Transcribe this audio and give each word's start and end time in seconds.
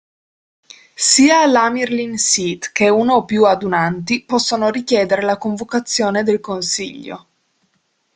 Sia 1.07 1.45
l'Amyrlin 1.45 2.17
Seat, 2.17 2.71
che 2.71 2.89
una 2.89 3.13
o 3.13 3.23
più 3.23 3.45
adunanti, 3.45 4.23
possono 4.23 4.71
richiedere 4.71 5.21
la 5.21 5.37
convocazione 5.37 6.23
del 6.23 6.39
Consiglio. 6.39 7.27